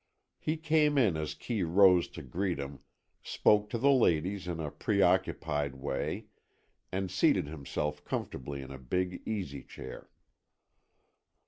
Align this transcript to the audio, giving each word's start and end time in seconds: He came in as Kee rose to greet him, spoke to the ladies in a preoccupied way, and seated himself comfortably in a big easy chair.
He 0.39 0.57
came 0.57 0.97
in 0.97 1.15
as 1.15 1.35
Kee 1.35 1.61
rose 1.61 2.07
to 2.07 2.23
greet 2.23 2.57
him, 2.57 2.79
spoke 3.21 3.69
to 3.69 3.77
the 3.77 3.91
ladies 3.91 4.47
in 4.47 4.59
a 4.59 4.71
preoccupied 4.71 5.75
way, 5.75 6.25
and 6.91 7.11
seated 7.11 7.45
himself 7.45 8.03
comfortably 8.03 8.63
in 8.63 8.71
a 8.71 8.79
big 8.79 9.21
easy 9.27 9.61
chair. 9.61 10.09